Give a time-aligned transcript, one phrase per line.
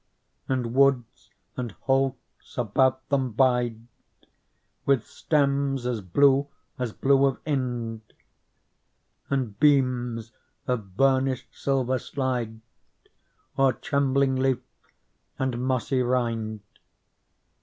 [0.49, 3.85] And woods and holts about them bide
[4.83, 6.47] With stems as blue
[6.79, 8.01] as blue of Ind;
[9.29, 10.31] And beams
[10.65, 12.61] of burnished silver slide
[13.59, 14.63] O'er trembling leaf
[15.37, 16.61] and mossy rind.